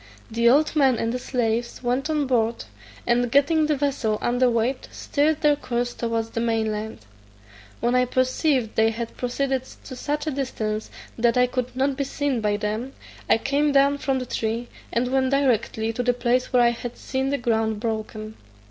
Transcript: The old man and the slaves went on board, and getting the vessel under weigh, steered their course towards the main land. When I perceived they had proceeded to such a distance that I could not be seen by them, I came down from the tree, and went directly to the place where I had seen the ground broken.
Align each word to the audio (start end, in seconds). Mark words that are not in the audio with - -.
The 0.31 0.49
old 0.49 0.75
man 0.75 0.97
and 0.97 1.13
the 1.13 1.19
slaves 1.19 1.83
went 1.83 2.09
on 2.09 2.25
board, 2.25 2.65
and 3.05 3.31
getting 3.31 3.67
the 3.67 3.75
vessel 3.75 4.17
under 4.19 4.49
weigh, 4.49 4.77
steered 4.89 5.41
their 5.41 5.55
course 5.55 5.93
towards 5.93 6.31
the 6.31 6.39
main 6.41 6.71
land. 6.71 7.05
When 7.81 7.93
I 7.93 8.05
perceived 8.05 8.73
they 8.75 8.89
had 8.89 9.15
proceeded 9.15 9.63
to 9.83 9.95
such 9.95 10.25
a 10.25 10.31
distance 10.31 10.89
that 11.19 11.37
I 11.37 11.45
could 11.45 11.75
not 11.75 11.97
be 11.97 12.03
seen 12.03 12.41
by 12.41 12.57
them, 12.57 12.93
I 13.29 13.37
came 13.37 13.71
down 13.73 13.99
from 13.99 14.17
the 14.17 14.25
tree, 14.25 14.69
and 14.91 15.09
went 15.11 15.29
directly 15.29 15.93
to 15.93 16.01
the 16.01 16.13
place 16.15 16.51
where 16.51 16.63
I 16.63 16.69
had 16.71 16.97
seen 16.97 17.29
the 17.29 17.37
ground 17.37 17.79
broken. 17.79 18.33